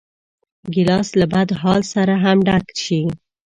[0.73, 3.01] ګیلاس له بدحال سره هم ډک شي.